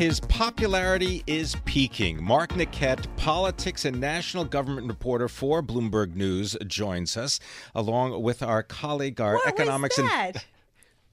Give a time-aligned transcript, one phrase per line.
[0.00, 2.24] His popularity is peaking.
[2.24, 7.38] Mark Niquette, politics and national government reporter for Bloomberg News, joins us,
[7.74, 10.08] along with our colleague, our what economics and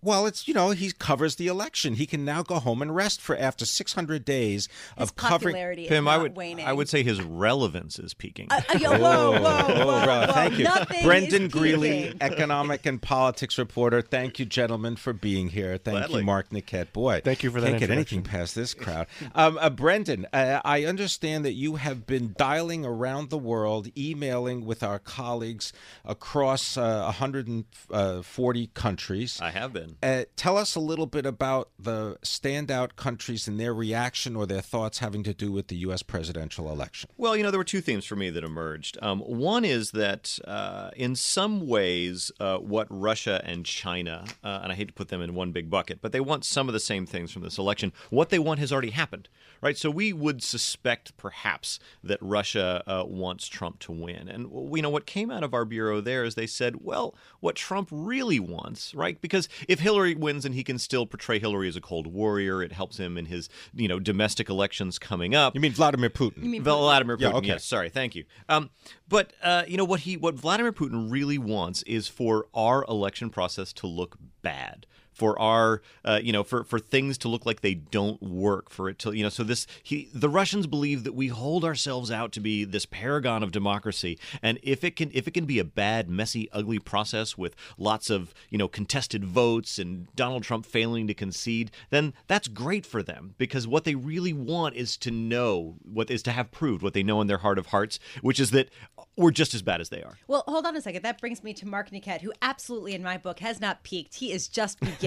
[0.02, 1.96] well, it's you know he covers the election.
[1.96, 5.54] He can now go home and rest for after 600 days His of covering.
[5.54, 6.66] popularity is Pimm, I would waning.
[6.66, 8.48] I would say his relevance is peaking.
[8.52, 9.44] Uh, uh, yo, whoa, whoa, whoa,
[9.80, 10.34] Oh, whoa.
[10.34, 10.66] Thank you.
[10.66, 12.22] Nothing Brendan is Greeley, peaking.
[12.22, 14.02] economic and politics reporter.
[14.02, 15.78] Thank you, gentlemen, for being here.
[15.78, 16.20] Thank Gladly.
[16.22, 16.94] you, Mark Niquette.
[16.94, 19.08] Boy, Thank you for that Can't get anything past this crowd.
[19.36, 24.66] Um, uh, Brendan, uh, I understand that you have been dialing around the world, emailing
[24.66, 25.74] with our colleagues
[26.06, 29.40] across uh, 140 countries.
[29.42, 29.87] I have been.
[30.02, 34.62] Uh, tell us a little bit about the standout countries and their reaction or their
[34.62, 36.04] thoughts having to do with the U.S.
[36.04, 37.10] presidential election.
[37.18, 38.98] Well, you know, there were two themes for me that emerged.
[39.02, 44.72] Um, one is that uh, in some ways, uh, what Russia and China, uh, and
[44.72, 46.80] I hate to put them in one big bucket, but they want some of the
[46.80, 47.94] same things from this election.
[48.10, 49.30] What they want has already happened,
[49.62, 49.78] right?
[49.78, 54.28] So we would suspect perhaps that Russia uh, wants Trump to win.
[54.28, 57.56] And, you know, what came out of our bureau there is they said, well, what
[57.56, 59.20] Trump really wants, right?
[59.22, 62.72] Because if Hillary wins and he can still portray Hillary as a cold warrior, it
[62.72, 65.56] helps him in his, you know, domestic elections coming up.
[65.56, 66.44] You mean Vladimir Putin?
[66.44, 67.22] You mean Vladimir Putin.
[67.22, 67.48] Yeah, okay.
[67.48, 68.26] Yes, sorry, thank you.
[68.50, 68.70] Um,
[69.08, 73.30] but uh, you know what he, what Vladimir Putin really wants is for our election
[73.30, 74.86] process to look bad.
[75.18, 78.88] For our, uh, you know, for, for things to look like they don't work, for
[78.88, 82.32] it to, you know, so this, he, the Russians believe that we hold ourselves out
[82.34, 85.64] to be this paragon of democracy, and if it can, if it can be a
[85.64, 91.08] bad, messy, ugly process with lots of, you know, contested votes and Donald Trump failing
[91.08, 95.78] to concede, then that's great for them because what they really want is to know
[95.84, 98.52] what is to have proved what they know in their heart of hearts, which is
[98.52, 98.70] that
[99.16, 100.20] we're just as bad as they are.
[100.28, 101.02] Well, hold on a second.
[101.02, 104.16] That brings me to Mark Niquette, who absolutely, in my book, has not peaked.
[104.16, 105.07] He is just beginning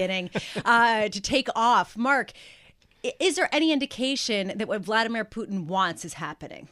[0.65, 1.95] uh, to take off.
[1.97, 2.31] Mark,
[3.19, 6.67] is there any indication that what Vladimir Putin wants is happening?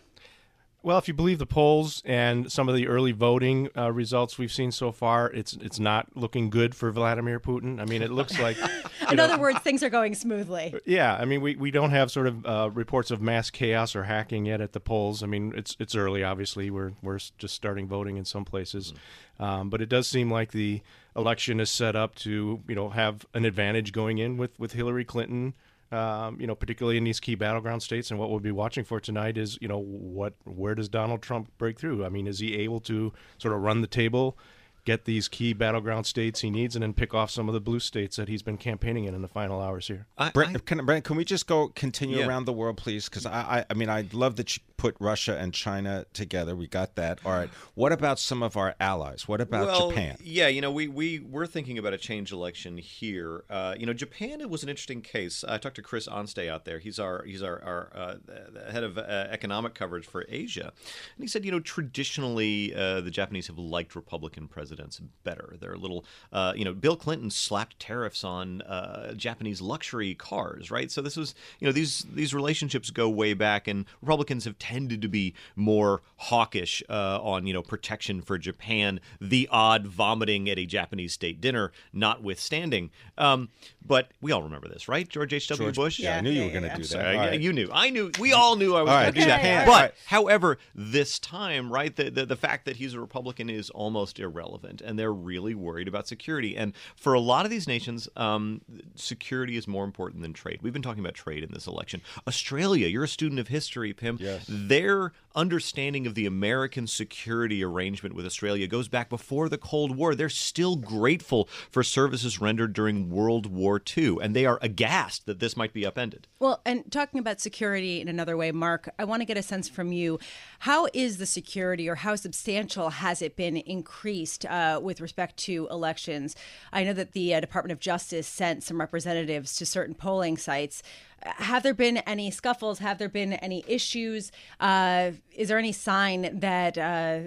[0.81, 4.51] Well, if you believe the polls and some of the early voting uh, results we've
[4.51, 7.81] seen so far, it's it's not looking good for Vladimir Putin.
[7.81, 8.55] I mean, it looks like,
[9.11, 10.73] In other words, things are going smoothly.
[10.85, 11.15] yeah.
[11.15, 14.45] I mean, we, we don't have sort of uh, reports of mass chaos or hacking
[14.45, 15.21] yet at the polls.
[15.21, 16.23] I mean, it's it's early.
[16.23, 18.93] Obviously, we're we're just starting voting in some places,
[19.37, 20.81] um, but it does seem like the
[21.13, 25.03] election is set up to you know have an advantage going in with with Hillary
[25.03, 25.55] Clinton.
[25.91, 28.99] Um, you know, particularly in these key battleground states, and what we'll be watching for
[28.99, 32.05] tonight is, you know, what where does Donald Trump break through?
[32.05, 34.37] I mean, is he able to sort of run the table,
[34.85, 37.79] get these key battleground states he needs, and then pick off some of the blue
[37.79, 40.05] states that he's been campaigning in in the final hours here?
[40.15, 42.27] I, Brent, can, Brent, can we just go continue Yeah.
[42.27, 43.09] around the world, please?
[43.09, 46.55] Because I, I, I mean, I love that you put Russia and China together.
[46.55, 47.19] We got that.
[47.25, 47.49] All right.
[47.75, 49.27] What about some of our allies?
[49.27, 50.17] What about well, Japan?
[50.23, 53.43] Yeah, you know, we we we're thinking about a change election here.
[53.49, 55.43] Uh, you know, Japan it was an interesting case.
[55.47, 56.79] I talked to Chris Anstey out there.
[56.79, 60.71] He's our he's our, our uh, head of uh, economic coverage for Asia,
[61.15, 65.55] and he said, you know, traditionally uh, the Japanese have liked Republican presidents better.
[65.59, 70.71] They're a little, uh, you know, Bill Clinton slapped tariffs on uh, Japanese luxury cars,
[70.71, 70.89] right?
[70.89, 75.01] So this was, you know, these these relationships go way back, and Republicans have tended
[75.01, 78.99] to be more hawkish uh, on, you know, protection for Japan.
[79.19, 82.91] The odd vomiting at a Japanese state dinner, notwithstanding.
[83.17, 83.49] Um,
[83.85, 85.07] but we all remember this, right?
[85.07, 85.47] George H.
[85.47, 85.65] W.
[85.71, 85.99] George- Bush.
[85.99, 86.87] Yeah, I knew you Yeah, were going to yeah, do that.
[86.87, 87.39] Sorry, yeah, right.
[87.39, 87.69] you knew.
[87.73, 88.11] I knew.
[88.19, 89.37] We all knew I was All going right, to do that.
[89.37, 89.65] Japan.
[89.65, 89.93] But All right.
[90.05, 94.81] however, this time, right, the, the the fact that he's a Republican is almost irrelevant,
[94.81, 96.55] and they're really worried about security.
[96.55, 98.61] And for a lot of these nations, um,
[98.95, 100.59] security is more important than trade.
[100.61, 102.01] We've been talking about trade in this election.
[102.27, 104.17] Australia, you're a student of history, Pimm.
[104.19, 104.45] Yes.
[104.67, 110.15] Their understanding of the American security arrangement with Australia goes back before the Cold War.
[110.15, 115.39] They're still grateful for services rendered during World War II, and they are aghast that
[115.39, 116.27] this might be upended.
[116.39, 119.69] Well, and talking about security in another way, Mark, I want to get a sense
[119.69, 120.19] from you.
[120.59, 125.67] How is the security or how substantial has it been increased uh, with respect to
[125.71, 126.35] elections?
[126.73, 130.83] I know that the uh, Department of Justice sent some representatives to certain polling sites.
[131.23, 132.79] Have there been any scuffles?
[132.79, 134.31] Have there been any issues?
[134.59, 137.19] Uh, is there any sign that uh,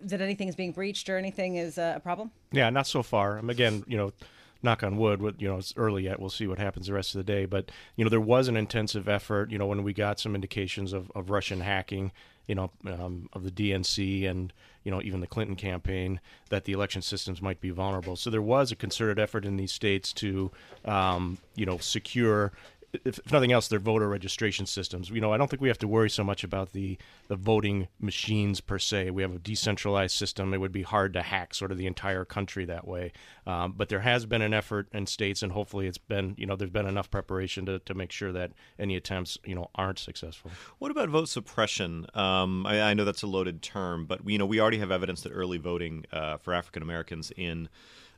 [0.00, 2.30] that anything is being breached or anything is uh, a problem?
[2.52, 3.38] Yeah, not so far.
[3.38, 4.12] Um, again, you know,
[4.64, 6.18] knock on wood, you know, it's early yet.
[6.18, 7.44] We'll see what happens the rest of the day.
[7.44, 9.50] But you know, there was an intensive effort.
[9.50, 12.12] You know, when we got some indications of, of Russian hacking,
[12.46, 14.52] you know, um, of the DNC and
[14.82, 16.20] you know even the Clinton campaign
[16.50, 18.16] that the election systems might be vulnerable.
[18.16, 20.50] So there was a concerted effort in these states to
[20.84, 22.52] um, you know secure
[23.04, 25.10] if, if nothing else, their voter registration systems.
[25.10, 26.98] You know, I don't think we have to worry so much about the
[27.28, 29.10] the voting machines per se.
[29.10, 30.54] We have a decentralized system.
[30.54, 33.12] It would be hard to hack sort of the entire country that way.
[33.46, 36.56] Um, but there has been an effort in states, and hopefully, it's been you know
[36.56, 40.50] there's been enough preparation to, to make sure that any attempts you know aren't successful.
[40.78, 42.06] What about vote suppression?
[42.14, 45.22] Um, I, I, know that's a loaded term, but you know we already have evidence
[45.22, 47.68] that early voting uh, for African Americans in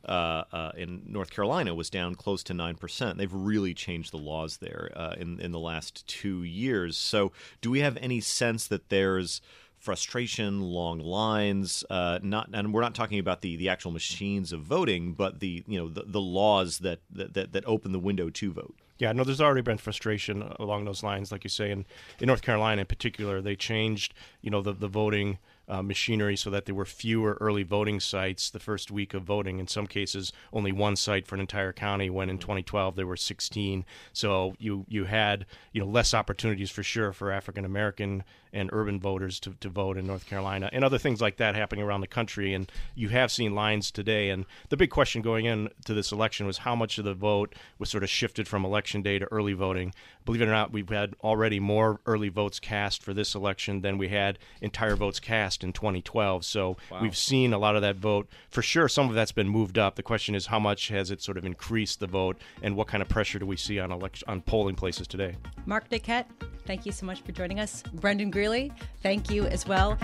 [0.05, 3.17] in North Carolina was down close to nine percent.
[3.17, 6.97] They've really changed the laws there uh, in in the last two years.
[6.97, 9.41] So, do we have any sense that there's
[9.79, 11.83] frustration, long lines.
[11.89, 15.63] Uh, not, and we're not talking about the, the actual machines of voting, but the
[15.67, 18.75] you know the, the laws that, that that open the window to vote.
[18.99, 21.85] Yeah, no, there's already been frustration along those lines, like you say, in,
[22.19, 23.41] in North Carolina in particular.
[23.41, 27.63] They changed, you know, the the voting uh, machinery so that there were fewer early
[27.63, 29.59] voting sites the first week of voting.
[29.59, 32.09] In some cases, only one site for an entire county.
[32.09, 36.83] When in 2012 there were 16, so you you had you know less opportunities for
[36.83, 38.23] sure for African American
[38.53, 41.83] and urban voters to, to vote in North Carolina, and other things like that happening
[41.83, 42.53] around the country.
[42.53, 44.29] And you have seen lines today.
[44.29, 47.89] And the big question going into this election was how much of the vote was
[47.89, 49.93] sort of shifted from election day to early voting.
[50.27, 53.97] Believe it or not, we've had already more early votes cast for this election than
[53.97, 56.43] we had entire votes cast in 2012.
[56.43, 57.01] So wow.
[57.01, 58.27] we've seen a lot of that vote.
[58.49, 59.95] For sure, some of that's been moved up.
[59.95, 63.01] The question is how much has it sort of increased the vote, and what kind
[63.01, 65.37] of pressure do we see on election on polling places today?
[65.65, 66.25] Mark Niquette,
[66.65, 67.81] thank you so much for joining us.
[67.93, 69.97] Brendan Greeley, thank you as well.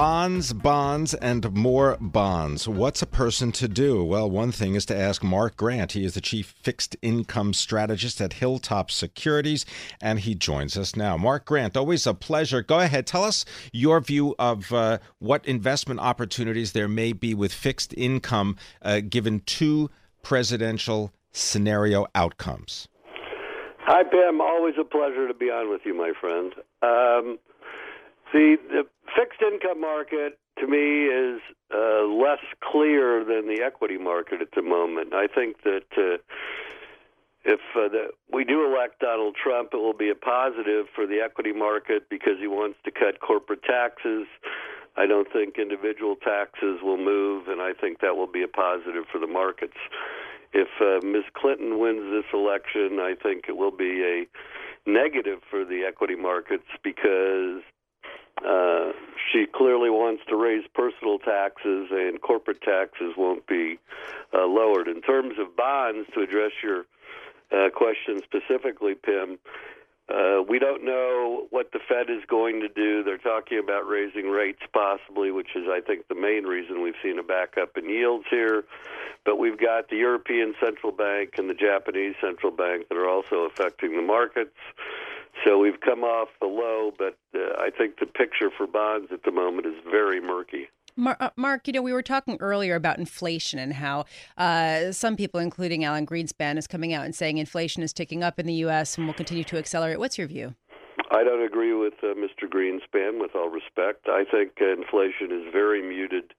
[0.00, 2.68] Bonds, bonds, and more bonds.
[2.68, 4.04] What's a person to do?
[4.04, 5.90] Well, one thing is to ask Mark Grant.
[5.90, 9.66] He is the chief fixed income strategist at Hilltop Securities,
[10.00, 11.16] and he joins us now.
[11.16, 12.62] Mark Grant, always a pleasure.
[12.62, 17.52] Go ahead, tell us your view of uh, what investment opportunities there may be with
[17.52, 19.90] fixed income uh, given two
[20.22, 22.86] presidential scenario outcomes.
[23.80, 24.40] Hi, Pam.
[24.40, 26.54] Always a pleasure to be on with you, my friend.
[26.82, 27.38] Um,
[28.32, 28.84] the, the
[29.16, 31.40] fixed income market to me is
[31.74, 35.14] uh, less clear than the equity market at the moment.
[35.14, 36.18] I think that uh,
[37.44, 41.20] if uh, the, we do elect Donald Trump, it will be a positive for the
[41.24, 44.26] equity market because he wants to cut corporate taxes.
[44.96, 49.04] I don't think individual taxes will move, and I think that will be a positive
[49.12, 49.76] for the markets.
[50.52, 51.24] If uh, Ms.
[51.34, 56.66] Clinton wins this election, I think it will be a negative for the equity markets
[56.82, 57.62] because
[58.46, 58.92] uh,
[59.32, 63.78] she clearly wants to raise personal taxes, and corporate taxes won't be
[64.32, 64.88] uh, lowered.
[64.88, 66.86] In terms of bonds, to address your
[67.50, 69.38] uh, question specifically, Pimm,
[70.08, 73.02] uh, we don't know what the Fed is going to do.
[73.02, 77.18] They're talking about raising rates possibly, which is, I think, the main reason we've seen
[77.18, 78.64] a backup in yields here.
[79.26, 83.40] But we've got the European Central Bank and the Japanese Central Bank that are also
[83.40, 84.56] affecting the markets.
[85.48, 89.22] So we've come off the low, but uh, I think the picture for bonds at
[89.22, 90.68] the moment is very murky.
[90.98, 94.04] Uh, Mark, you know, we were talking earlier about inflation and how
[94.36, 98.38] uh, some people, including Alan Greenspan, is coming out and saying inflation is ticking up
[98.38, 98.98] in the U.S.
[98.98, 99.98] and will continue to accelerate.
[99.98, 100.54] What's your view?
[101.10, 102.44] I don't agree with uh, Mr.
[102.48, 104.08] Greenspan, with all respect.
[104.08, 106.34] I think inflation is very muted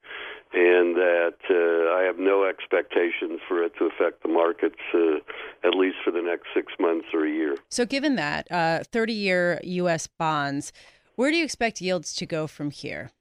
[0.52, 5.18] and that uh, I have no expectations for it to affect the markets, uh,
[5.64, 7.56] at least for the next six months or a year.
[7.70, 10.08] So, given that, 30 uh, year U.S.
[10.08, 10.72] bonds,
[11.16, 13.12] where do you expect yields to go from here?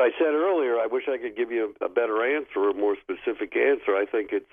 [0.00, 3.56] I said earlier, I wish I could give you a better answer, a more specific
[3.56, 3.94] answer.
[3.96, 4.50] I think it's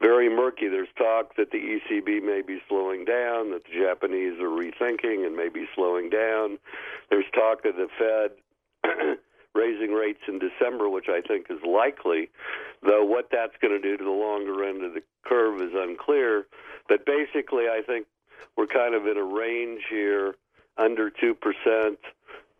[0.00, 0.68] very murky.
[0.68, 5.36] There's talk that the ECB may be slowing down, that the Japanese are rethinking and
[5.36, 6.58] may be slowing down.
[7.10, 9.18] There's talk of the Fed
[9.54, 12.30] raising rates in December, which I think is likely,
[12.82, 16.46] though what that's going to do to the longer end of the curve is unclear.
[16.88, 18.06] But basically, I think
[18.56, 20.34] we're kind of in a range here
[20.76, 21.96] under 2%.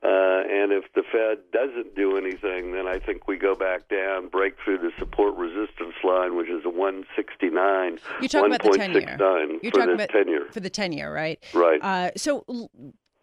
[0.07, 4.29] Uh, and if the Fed doesn't do anything, then I think we go back down,
[4.29, 7.99] break through the support resistance line, which is a 169.
[8.21, 9.17] You're talking about the 10 year.
[9.63, 10.47] You're talking about 10 year.
[10.53, 11.43] For the 10 year, right?
[11.53, 11.83] Right.
[11.83, 12.45] Uh, so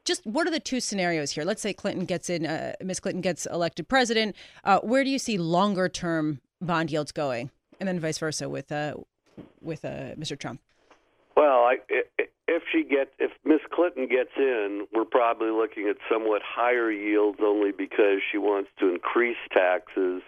[0.03, 1.45] just what are the two scenarios here?
[1.45, 4.35] Let's say Clinton gets in, uh, Miss Clinton gets elected president.
[4.65, 7.49] Uh, where do you see longer term bond yields going?
[7.79, 8.95] And then vice versa with, uh,
[9.61, 10.37] with uh, Mr.
[10.37, 10.59] Trump?
[11.37, 11.77] Well, I,
[12.53, 17.39] if she gets if Miss Clinton gets in, we're probably looking at somewhat higher yields
[17.41, 20.21] only because she wants to increase taxes,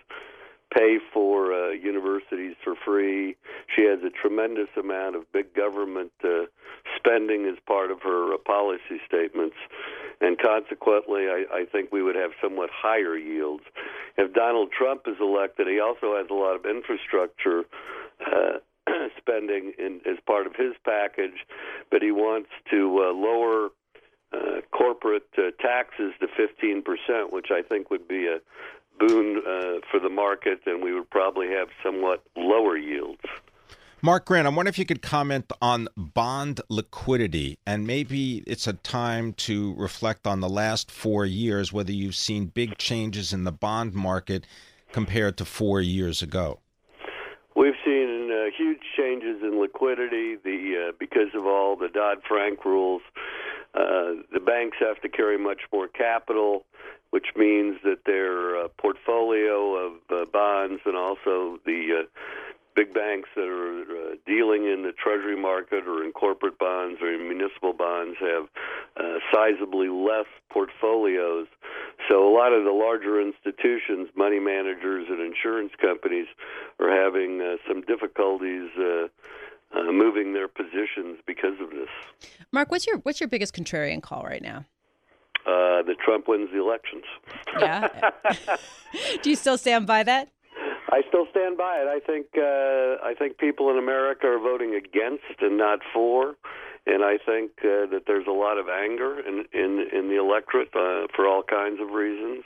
[0.76, 3.36] pay for uh, universities for free.
[3.76, 6.46] She has a tremendous amount of big government uh,
[6.98, 9.56] spending as part of her uh, policy statements,
[10.20, 13.64] and consequently, I, I think we would have somewhat higher yields.
[14.18, 17.64] If Donald Trump is elected, he also has a lot of infrastructure.
[18.20, 18.60] Uh,
[19.18, 21.46] spending in, as part of his package,
[21.92, 23.70] but he wants to uh, lower
[24.34, 28.40] uh, corporate uh, taxes to 15%, which I think would be a
[29.00, 33.22] boon uh, for the market, and we would probably have somewhat lower yields.
[34.02, 38.74] Mark Grant, I wonder if you could comment on bond liquidity, and maybe it's a
[38.74, 43.52] time to reflect on the last four years, whether you've seen big changes in the
[43.52, 44.46] bond market
[44.92, 46.60] compared to four years ago.
[47.56, 50.36] We've seen uh, huge changes in liquidity.
[50.36, 53.02] The uh, because of all the Dodd Frank rules,
[53.74, 56.66] uh, the banks have to carry much more capital,
[57.12, 62.06] which means that their uh, portfolio of uh, bonds and also the uh,
[62.76, 67.12] big banks that are uh, dealing in the treasury market or in corporate bonds or
[67.14, 68.48] in municipal bonds have
[68.98, 71.48] uh, sizably less portfolios.
[72.10, 76.28] So a lot of the larger institutions, money managers, and insurance companies
[76.80, 78.70] are having uh, some difficulties.
[78.78, 79.08] Uh,
[79.76, 81.90] uh, moving their positions because of this.
[82.54, 84.64] Mark, what's your what's your biggest contrarian call right now?
[85.46, 87.04] Uh, that Trump wins the elections.
[87.60, 87.90] Yeah.
[89.22, 90.30] Do you still stand by that?
[90.92, 91.88] I still stand by it.
[91.88, 96.36] I think uh, I think people in America are voting against and not for,
[96.86, 100.70] and I think uh, that there's a lot of anger in in, in the electorate
[100.76, 102.44] uh, for all kinds of reasons.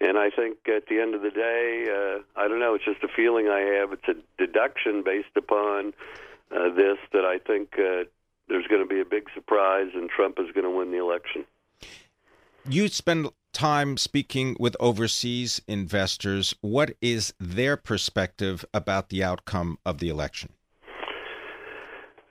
[0.00, 2.74] And I think at the end of the day, uh, I don't know.
[2.74, 3.92] It's just a feeling I have.
[3.92, 5.94] It's a deduction based upon
[6.50, 8.04] uh, this that I think uh,
[8.48, 11.44] there's going to be a big surprise, and Trump is going to win the election.
[12.68, 16.54] You spend time speaking with overseas investors.
[16.60, 20.50] What is their perspective about the outcome of the election?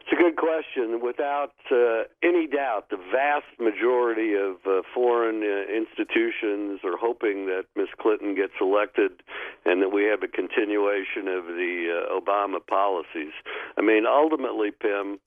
[0.02, 1.00] It's a good question.
[1.02, 7.64] Without uh, any doubt, the vast majority of uh, foreign uh, institutions are hoping that
[7.76, 7.88] Ms.
[8.00, 9.24] Clinton gets elected
[9.66, 13.34] and that we have a continuation of the uh, Obama policies.
[13.78, 15.20] I mean, ultimately, Pimm.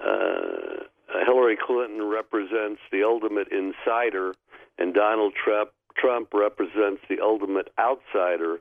[0.00, 0.88] uh,
[1.26, 4.34] Hillary Clinton represents the ultimate insider
[4.78, 8.58] and Donald Trump Trump represents the ultimate outsider,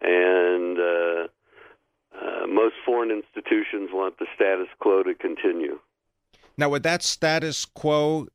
[0.00, 1.28] and uh,
[2.16, 5.78] uh, most foreign institutions want the status quo to continue.
[6.56, 8.28] Now, would that status quo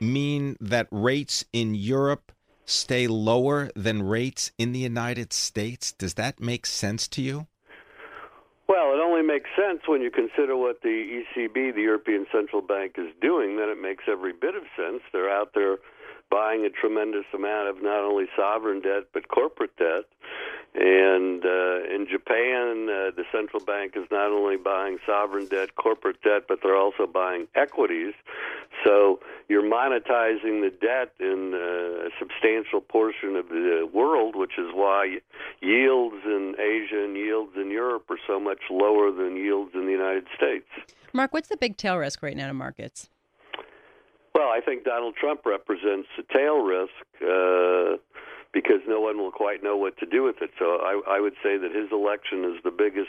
[0.00, 2.32] mean that rates in Europe
[2.64, 5.92] stay lower than rates in the United States?
[5.92, 7.46] Does that make sense to you?
[8.68, 12.94] Well, it only makes sense when you consider what the ECB, the European Central Bank,
[12.98, 13.56] is doing.
[13.56, 15.02] Then it makes every bit of sense.
[15.12, 15.76] They're out there
[16.30, 20.04] buying a tremendous amount of not only sovereign debt but corporate debt.
[20.78, 26.20] And uh, in Japan, uh, the central bank is not only buying sovereign debt, corporate
[26.20, 28.12] debt, but they're also buying equities.
[28.84, 34.66] So you're monetizing the debt in uh, a substantial portion of the world, which is
[34.74, 35.20] why
[35.62, 39.92] yields in Asia and yields in Europe are so much lower than yields in the
[39.92, 40.66] United States.
[41.14, 43.08] Mark, what's the big tail risk right now in markets?
[44.36, 47.96] Well, I think Donald Trump represents a tail risk uh,
[48.52, 50.50] because no one will quite know what to do with it.
[50.58, 53.08] So I, I would say that his election is the biggest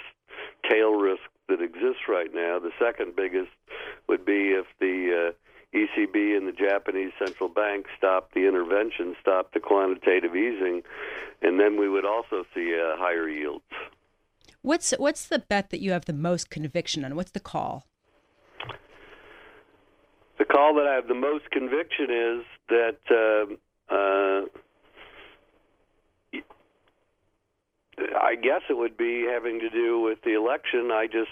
[0.72, 2.60] tail risk that exists right now.
[2.60, 3.52] The second biggest
[4.08, 9.52] would be if the uh, ECB and the Japanese central bank stop the intervention, stop
[9.52, 10.82] the quantitative easing,
[11.42, 13.66] and then we would also see uh, higher yields.
[14.62, 17.18] What's what's the bet that you have the most conviction on?
[17.18, 17.86] What's the call?
[20.38, 24.42] The call that I have the most conviction is that uh, uh,
[28.22, 30.92] I guess it would be having to do with the election.
[30.92, 31.32] I just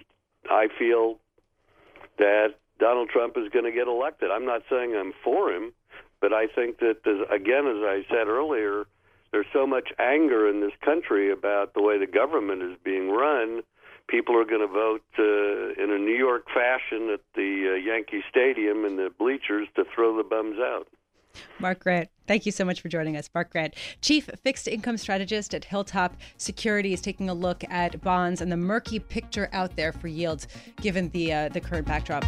[0.49, 1.19] I feel
[2.17, 4.31] that Donald Trump is going to get elected.
[4.31, 5.73] I'm not saying I'm for him,
[6.21, 6.97] but I think that
[7.31, 8.85] again, as I said earlier,
[9.31, 13.61] there's so much anger in this country about the way the government is being run
[14.07, 18.23] people are going to vote uh, in a New York fashion at the uh, Yankee
[18.29, 20.87] Stadium in the bleachers to throw the bums out.
[21.59, 23.29] Mark Grant, thank you so much for joining us.
[23.35, 28.51] Mark Grant, Chief Fixed Income Strategist at Hilltop Securities, taking a look at bonds and
[28.51, 30.47] the murky picture out there for yields
[30.81, 32.23] given the uh, the current backdrop.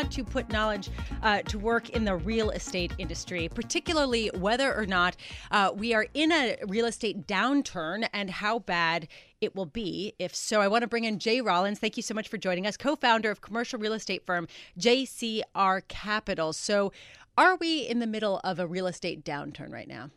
[0.00, 0.88] Want to put knowledge
[1.22, 5.14] uh, to work in the real estate industry, particularly whether or not
[5.50, 9.08] uh, we are in a real estate downturn and how bad
[9.42, 10.14] it will be.
[10.18, 11.78] If so, I want to bring in Jay Rollins.
[11.78, 15.86] Thank you so much for joining us, co founder of commercial real estate firm JCR
[15.88, 16.54] Capital.
[16.54, 16.92] So,
[17.36, 20.08] are we in the middle of a real estate downturn right now?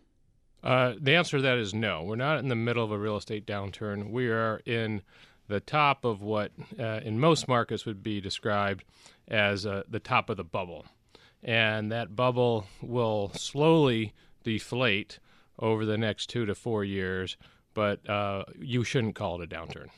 [0.64, 2.04] Uh, the answer to that is no.
[2.04, 4.12] We're not in the middle of a real estate downturn.
[4.12, 5.02] We are in
[5.48, 8.84] the top of what, uh, in most markets, would be described
[9.28, 10.86] as uh, the top of the bubble.
[11.44, 15.20] And that bubble will slowly deflate
[15.60, 17.38] over the next two to four years,
[17.74, 19.90] but uh, you shouldn't call it a downturn.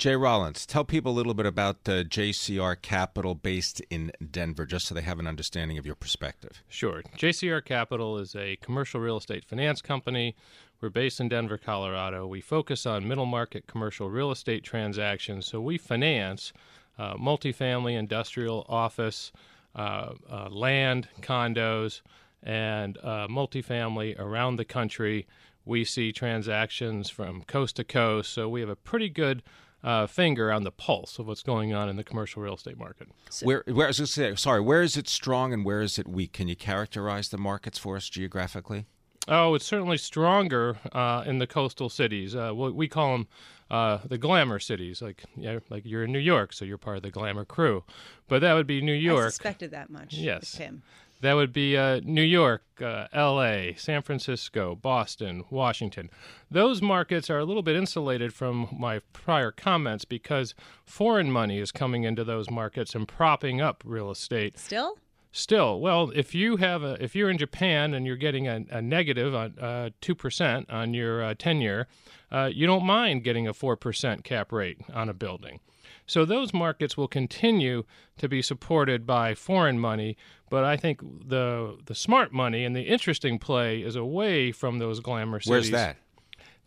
[0.00, 4.86] Jay Rollins, tell people a little bit about uh, JCR Capital based in Denver, just
[4.86, 6.62] so they have an understanding of your perspective.
[6.70, 7.02] Sure.
[7.18, 10.34] JCR Capital is a commercial real estate finance company.
[10.80, 12.26] We're based in Denver, Colorado.
[12.26, 15.46] We focus on middle market commercial real estate transactions.
[15.46, 16.52] So we finance
[16.98, 19.30] uh, multifamily, industrial, office,
[19.74, 22.00] uh, uh, land, condos,
[22.42, 25.26] and uh, multifamily around the country.
[25.66, 28.32] We see transactions from coast to coast.
[28.32, 29.42] So we have a pretty good
[29.82, 33.08] uh, finger on the pulse of what's going on in the commercial real estate market.
[33.28, 36.32] So, where, where say, sorry, where is it strong and where is it weak?
[36.32, 38.86] Can you characterize the markets for us geographically?
[39.28, 42.34] Oh, it's certainly stronger uh, in the coastal cities.
[42.34, 43.28] Uh, we call them
[43.70, 47.02] uh, the glamour cities, like yeah, like you're in New York, so you're part of
[47.02, 47.84] the glamour crew.
[48.28, 49.26] But that would be New York.
[49.26, 50.14] I suspected that much.
[50.14, 50.82] Yes, Tim.
[51.20, 56.08] That would be uh, New York, uh, L.A., San Francisco, Boston, Washington.
[56.50, 60.54] Those markets are a little bit insulated from my prior comments because
[60.86, 64.58] foreign money is coming into those markets and propping up real estate.
[64.58, 64.96] Still?
[65.32, 68.82] Still, well, if you have a, if you're in Japan and you're getting a, a
[68.82, 71.86] negative on uh, two percent on your uh, 10 year,
[72.32, 75.60] uh, you don't mind getting a four percent cap rate on a building.
[76.06, 77.84] So those markets will continue
[78.18, 80.16] to be supported by foreign money,
[80.48, 84.98] but I think the the smart money and the interesting play is away from those
[84.98, 85.50] glamour cities.
[85.50, 85.96] Where's that?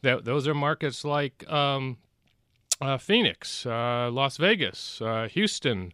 [0.03, 1.97] that those are markets like um,
[2.79, 5.91] uh, Phoenix, uh, Las Vegas, uh, Houston.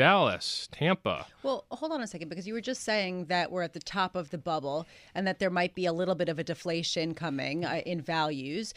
[0.00, 1.26] Dallas, Tampa.
[1.42, 4.16] Well, hold on a second because you were just saying that we're at the top
[4.16, 7.66] of the bubble and that there might be a little bit of a deflation coming
[7.66, 8.72] uh, in values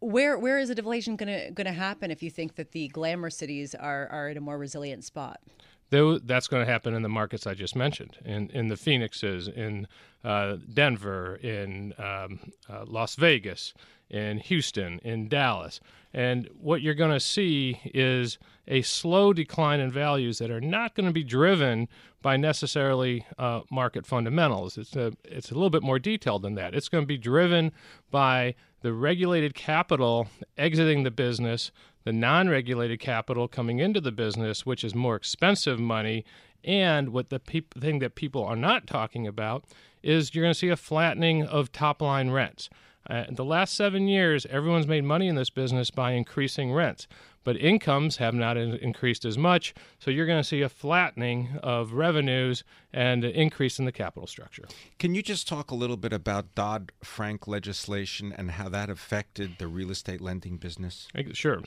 [0.00, 2.88] where where is the deflation going to going to happen if you think that the
[2.88, 5.40] glamour cities are are in a more resilient spot?
[5.90, 9.86] That's going to happen in the markets I just mentioned, in in the Phoenixes, in
[10.24, 13.74] uh, Denver, in um, uh, Las Vegas,
[14.08, 15.80] in Houston, in Dallas.
[16.12, 20.94] And what you're going to see is a slow decline in values that are not
[20.94, 21.88] going to be driven
[22.20, 24.76] by necessarily uh, market fundamentals.
[24.76, 26.74] It's a, it's a little bit more detailed than that.
[26.74, 27.72] It's going to be driven
[28.10, 31.70] by the regulated capital exiting the business,
[32.04, 36.24] the non regulated capital coming into the business, which is more expensive money.
[36.62, 39.64] And what the peop- thing that people are not talking about
[40.02, 42.68] is you're going to see a flattening of top line rents.
[43.08, 47.08] Uh, the last seven years, everyone's made money in this business by increasing rents,
[47.44, 49.74] but incomes have not in- increased as much.
[49.98, 54.26] So you're going to see a flattening of revenues and an increase in the capital
[54.26, 54.64] structure.
[54.98, 59.56] Can you just talk a little bit about Dodd Frank legislation and how that affected
[59.58, 61.08] the real estate lending business?
[61.32, 61.60] Sure.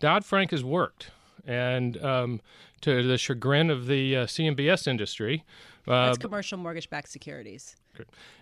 [0.00, 1.10] Dodd Frank has worked.
[1.46, 2.40] And um,
[2.80, 5.44] to the chagrin of the uh, CMBS industry,
[5.86, 7.76] uh, that's commercial mortgage-backed securities.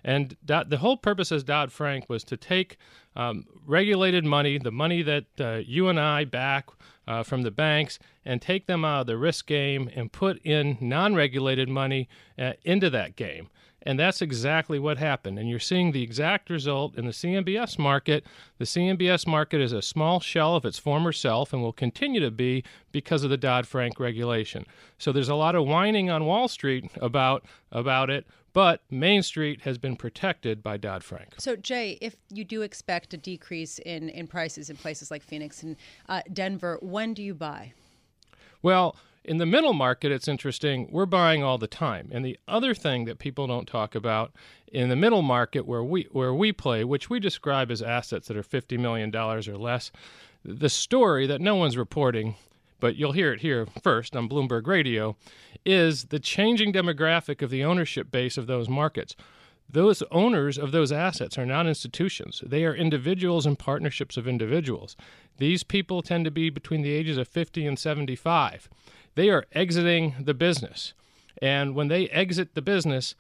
[0.02, 2.78] And the whole purpose of Dodd Frank was to take
[3.16, 6.68] um, regulated money, the money that uh, you and I back
[7.06, 10.78] uh, from the banks, and take them out of the risk game and put in
[10.80, 13.48] non regulated money uh, into that game.
[13.86, 15.38] And that's exactly what happened.
[15.38, 18.24] And you're seeing the exact result in the CMBS market.
[18.58, 22.30] The CMBS market is a small shell of its former self and will continue to
[22.30, 24.64] be because of the Dodd Frank regulation.
[24.98, 29.62] So there's a lot of whining on Wall Street about, about it, but Main Street
[29.62, 31.34] has been protected by Dodd Frank.
[31.36, 35.62] So, Jay, if you do expect a decrease in, in prices in places like Phoenix
[35.62, 35.76] and
[36.08, 37.74] uh, Denver, when do you buy?
[38.62, 40.88] Well, in the middle market, it's interesting.
[40.90, 42.08] We're buying all the time.
[42.12, 44.32] And the other thing that people don't talk about
[44.68, 48.36] in the middle market, where we where we play, which we describe as assets that
[48.36, 49.90] are fifty million dollars or less,
[50.44, 52.36] the story that no one's reporting
[52.84, 55.16] but you'll hear it here first on Bloomberg Radio,
[55.64, 59.16] is the changing demographic of the ownership base of those markets.
[59.66, 62.42] Those owners of those assets are not institutions.
[62.44, 64.96] They are individuals and partnerships of individuals.
[65.38, 68.68] These people tend to be between the ages of 50 and 75.
[69.14, 70.92] They are exiting the business.
[71.40, 73.14] And when they exit the business,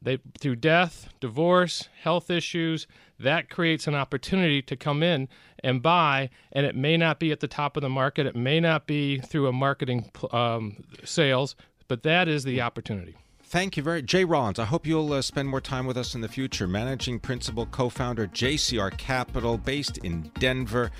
[0.00, 2.86] they through death, divorce, health issues,
[3.22, 5.28] that creates an opportunity to come in
[5.62, 6.30] and buy.
[6.52, 9.18] And it may not be at the top of the market, it may not be
[9.18, 11.56] through a marketing um, sales,
[11.88, 13.16] but that is the opportunity.
[13.42, 14.60] Thank you very Jay Rollins.
[14.60, 16.68] I hope you'll uh, spend more time with us in the future.
[16.68, 20.92] Managing Principal Co-founder JCR Capital based in Denver.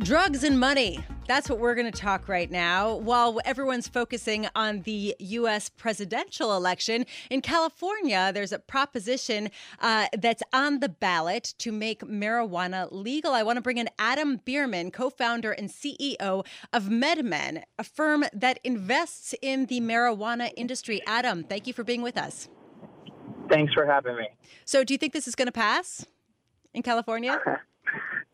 [0.00, 1.04] Drugs and money.
[1.26, 2.94] That's what we're going to talk right now.
[2.94, 5.68] While everyone's focusing on the U.S.
[5.68, 12.86] presidential election, in California, there's a proposition uh, that's on the ballot to make marijuana
[12.92, 13.32] legal.
[13.32, 18.24] I want to bring in Adam Bierman, co founder and CEO of MedMen, a firm
[18.32, 21.02] that invests in the marijuana industry.
[21.08, 22.48] Adam, thank you for being with us.
[23.48, 24.28] Thanks for having me.
[24.64, 26.06] So, do you think this is going to pass
[26.72, 27.40] in California?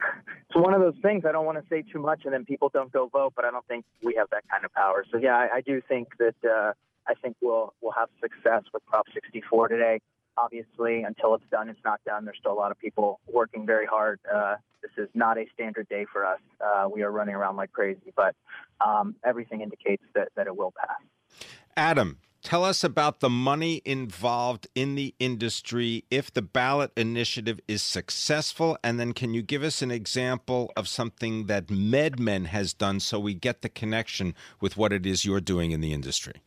[0.53, 1.25] it's one of those things.
[1.27, 3.33] I don't want to say too much, and then people don't go vote.
[3.35, 5.05] But I don't think we have that kind of power.
[5.11, 6.73] So yeah, I, I do think that uh,
[7.09, 10.01] I think we'll we'll have success with Prop 64 today.
[10.37, 12.25] Obviously, until it's done, it's not done.
[12.25, 14.19] There's still a lot of people working very hard.
[14.33, 16.41] Uh, this is not a standard day for us.
[16.61, 18.35] Uh, we are running around like crazy, but
[18.81, 21.47] um, everything indicates that, that it will pass.
[21.77, 27.83] Adam, Tell us about the money involved in the industry if the ballot initiative is
[27.83, 28.77] successful.
[28.83, 33.21] And then, can you give us an example of something that MedMen has done so
[33.21, 36.43] we get the connection with what it is you're doing in the industry?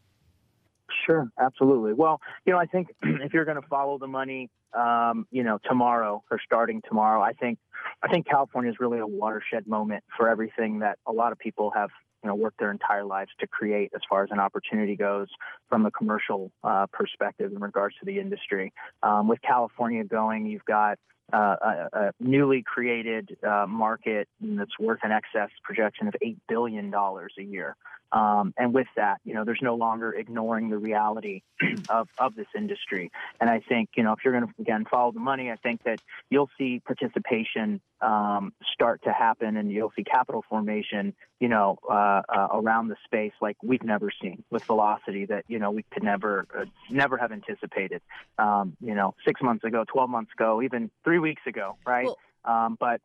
[1.06, 1.94] Sure, absolutely.
[1.94, 5.60] Well, you know, I think if you're going to follow the money, um, you know,
[5.66, 7.58] tomorrow or starting tomorrow, I think
[8.04, 11.72] I think California is really a watershed moment for everything that a lot of people
[11.74, 11.90] have
[12.26, 15.28] you know worked their entire lives to create as far as an opportunity goes
[15.70, 18.74] from a commercial uh, perspective in regards to the industry.
[19.04, 20.98] Um, with California going, you've got
[21.32, 26.92] uh, a, a, newly created uh, market that's worth an excess projection of $8 billion
[26.94, 27.76] a year.
[28.16, 31.42] Um, and with that, you know, there's no longer ignoring the reality
[31.90, 33.12] of, of this industry.
[33.42, 35.84] And I think, you know, if you're going to, again, follow the money, I think
[35.84, 36.00] that
[36.30, 42.22] you'll see participation um, start to happen and you'll see capital formation, you know, uh,
[42.30, 46.04] uh, around the space like we've never seen with velocity that, you know, we could
[46.04, 48.02] never, uh, never have anticipated,
[48.38, 52.06] um, you know, six months ago, 12 months ago, even three weeks ago, right?
[52.06, 53.02] Well, um, but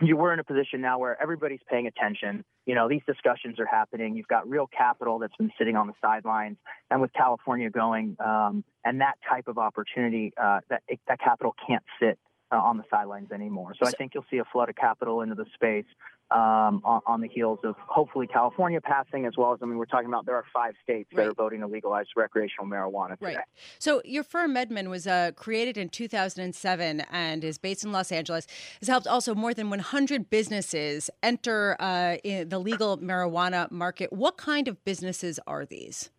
[0.00, 2.44] you were in a position now where everybody's paying attention.
[2.66, 4.16] You know, these discussions are happening.
[4.16, 6.58] You've got real capital that's been sitting on the sidelines,
[6.90, 11.84] and with California going um, and that type of opportunity, uh, that that capital can't
[12.00, 12.18] sit
[12.52, 13.74] uh, on the sidelines anymore.
[13.80, 15.86] So I think you'll see a flood of capital into the space
[16.30, 19.84] um, on, on, the heels of hopefully California passing, as well as I mean, we're
[19.84, 21.24] talking about there are five states right.
[21.24, 23.36] that are voting to legalize recreational marijuana today.
[23.36, 23.44] Right.
[23.78, 28.48] So your firm MedMen was uh, created in 2007 and is based in Los Angeles.
[28.80, 34.12] Has helped also more than 100 businesses enter uh, the legal marijuana market.
[34.12, 36.10] What kind of businesses are these?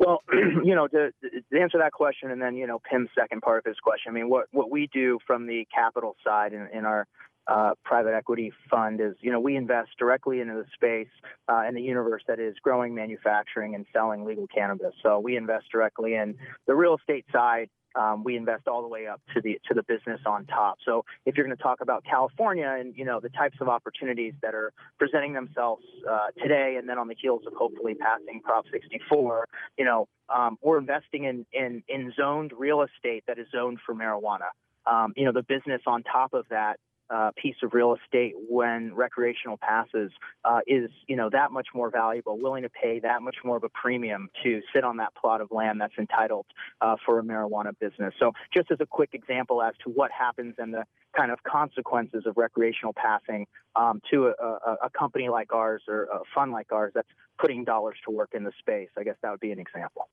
[0.00, 1.12] Well, you know, to,
[1.52, 4.10] to, answer that question, and then you know, Pimm's second part of his question.
[4.10, 7.06] I mean, what what we do from the capital side in, in our
[7.46, 11.12] uh, private equity fund is, you know, we invest directly into the space
[11.48, 14.94] uh, in the universe that is growing, manufacturing, and selling legal cannabis.
[15.02, 16.34] So we invest directly in
[16.66, 19.82] the real estate side um, we invest all the way up to the to the
[19.82, 20.78] business on top.
[20.84, 24.34] So if you're going to talk about California and you know the types of opportunities
[24.42, 28.64] that are presenting themselves uh, today, and then on the heels of hopefully passing Prop
[28.72, 29.48] 64,
[29.78, 33.94] you know um, we're investing in, in in zoned real estate that is zoned for
[33.94, 34.50] marijuana.
[34.86, 36.78] Um, you know the business on top of that
[37.10, 40.10] uh, piece of real estate when recreational passes
[40.44, 43.64] uh, is you know that much more valuable, willing to pay that much more of
[43.64, 46.46] a premium to sit on that plot of land that's entitled
[46.80, 48.14] uh, for a marijuana business.
[48.18, 50.84] So just as a quick example as to what happens and the
[51.16, 53.46] kind of consequences of recreational passing
[53.76, 57.64] um, to a, a, a, company like ours or a fund like ours that's putting
[57.64, 58.88] dollars to work in the space.
[58.98, 60.08] I guess that would be an example.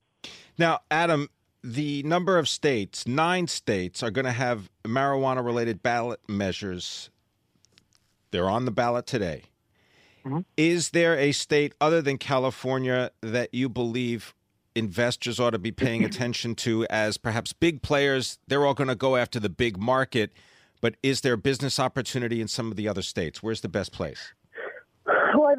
[0.58, 1.28] Now, Adam,
[1.62, 7.10] the number of states, nine states, are going to have marijuana related ballot measures.
[8.30, 9.44] They're on the ballot today.
[10.24, 10.40] Mm-hmm.
[10.56, 14.34] Is there a state other than California that you believe
[14.74, 18.38] investors ought to be paying attention to as perhaps big players?
[18.46, 20.32] They're all going to go after the big market,
[20.80, 23.42] but is there business opportunity in some of the other states?
[23.42, 24.32] Where's the best place?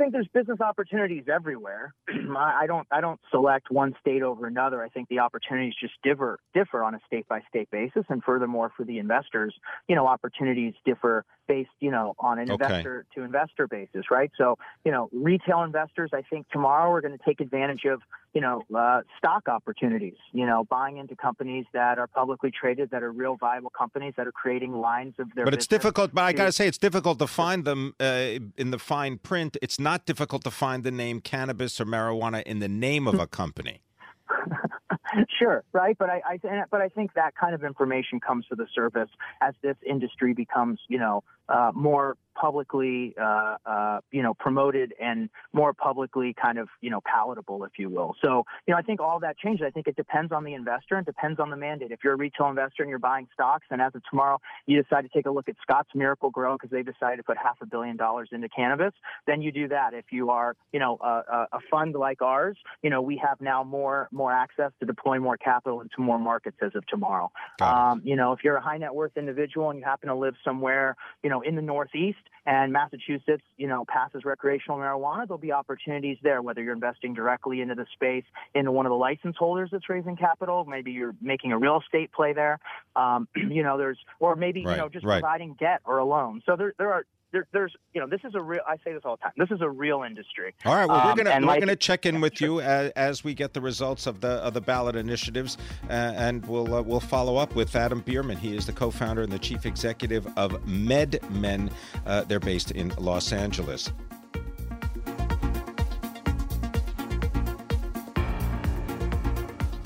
[0.09, 1.93] Think there's business opportunities everywhere.
[2.35, 4.83] I don't I don't select one state over another.
[4.83, 8.71] I think the opportunities just differ differ on a state by state basis, and furthermore,
[8.75, 9.53] for the investors,
[9.87, 12.63] you know, opportunities differ based, you know, on an okay.
[12.63, 14.31] investor to investor basis, right?
[14.35, 18.01] So, you know, retail investors, I think tomorrow we're going to take advantage of
[18.33, 20.15] you know, uh, stock opportunities.
[20.31, 24.27] You know, buying into companies that are publicly traded, that are real viable companies that
[24.27, 25.45] are creating lines of their.
[25.45, 26.13] But it's difficult.
[26.13, 29.57] But I got to say, it's difficult to find them uh, in the fine print.
[29.61, 33.27] It's not difficult to find the name cannabis or marijuana in the name of a
[33.27, 33.81] company.
[35.39, 35.97] sure, right?
[35.97, 39.09] But I, I, but I think that kind of information comes to the surface
[39.41, 45.29] as this industry becomes, you know, uh, more publicly, uh, uh, you know, promoted and
[45.53, 48.15] more publicly kind of, you know, palatable, if you will.
[48.21, 49.65] So, you know, I think all that changes.
[49.65, 51.91] I think it depends on the investor and depends on the mandate.
[51.91, 55.01] If you're a retail investor and you're buying stocks, and as of tomorrow you decide
[55.01, 57.97] to take a look at Scotts Miracle-Gro because they decided to put half a billion
[57.97, 58.93] dollars into cannabis,
[59.27, 59.93] then you do that.
[59.93, 63.41] If you are, you know, a, a, a fund like ours, you know, we have
[63.41, 67.31] now more more access to deploy more capital into more markets as of tomorrow.
[67.61, 70.35] Um, you know, if you're a high net worth individual and you happen to live
[70.43, 75.51] somewhere, you know, in the Northeast and Massachusetts, you know, passes recreational marijuana, there'll be
[75.51, 78.23] opportunities there, whether you're investing directly into the space,
[78.55, 82.11] into one of the license holders that's raising capital, maybe you're making a real estate
[82.11, 82.59] play there.
[82.95, 85.21] Um, you know, there's, or maybe, Right, you know, just right.
[85.21, 86.41] providing debt or a loan.
[86.45, 89.01] So there, there are, there, there's, you know, this is a real, I say this
[89.05, 90.53] all the time, this is a real industry.
[90.65, 90.87] All right.
[90.87, 93.33] Well, we're Um, gonna and we're like- gonna check in with you as, as we
[93.33, 95.57] get the results of the of the ballot initiatives,
[95.89, 98.37] uh, and we'll uh, we'll follow up with Adam Bierman.
[98.37, 101.71] He is the co-founder and the chief executive of MedMen.
[102.05, 103.91] Uh, they're based in Los Angeles.